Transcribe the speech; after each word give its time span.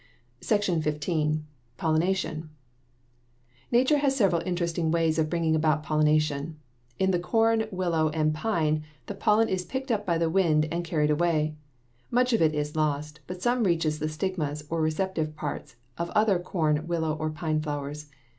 SECTION 0.41 0.81
XV. 0.81 1.43
POLLINATION 1.77 2.49
Nature 3.71 3.99
has 3.99 4.15
several 4.15 4.41
interesting 4.47 4.89
ways 4.89 5.19
of 5.19 5.29
bringing 5.29 5.55
about 5.55 5.83
pollination. 5.83 6.57
In 6.97 7.11
the 7.11 7.19
corn, 7.19 7.67
willow, 7.69 8.09
and 8.09 8.33
pine 8.33 8.81
the 9.05 9.13
pollen 9.13 9.47
is 9.47 9.63
picked 9.63 9.91
up 9.91 10.03
by 10.03 10.17
the 10.17 10.27
wind 10.27 10.67
and 10.71 10.83
carried 10.83 11.11
away. 11.11 11.53
Much 12.09 12.33
of 12.33 12.41
it 12.41 12.55
is 12.55 12.75
lost, 12.75 13.19
but 13.27 13.43
some 13.43 13.63
reaches 13.63 13.99
the 13.99 14.09
stigmas, 14.09 14.65
or 14.71 14.81
receptive 14.81 15.35
parts, 15.35 15.75
of 15.99 16.09
other 16.15 16.39
corn, 16.39 16.87
willow, 16.87 17.13
or 17.17 17.29
pine 17.29 17.61
flowers. 17.61 18.07